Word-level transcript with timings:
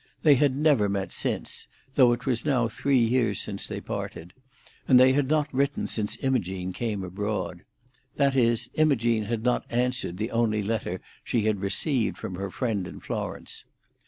They 0.23 0.33
had 0.33 0.55
never 0.55 0.89
met 0.89 1.11
since, 1.11 1.67
though 1.93 2.11
it 2.11 2.25
was 2.25 2.43
now 2.43 2.67
three 2.67 2.97
years 2.97 3.39
since 3.39 3.67
they 3.67 3.79
parted, 3.79 4.33
and 4.87 4.99
they 4.99 5.13
had 5.13 5.27
not 5.29 5.53
written 5.53 5.85
since 5.85 6.17
Imogene 6.23 6.73
came 6.73 7.03
abroad; 7.03 7.61
that 8.15 8.35
is, 8.35 8.71
Imogene 8.73 9.25
had 9.25 9.43
not 9.43 9.63
answered 9.69 10.17
the 10.17 10.31
only 10.31 10.63
letter 10.63 11.01
she 11.23 11.43
had 11.43 11.61
received 11.61 12.17
from 12.17 12.33
her 12.33 12.49
friend 12.49 12.87
in 12.87 12.99
Florence. 12.99 13.65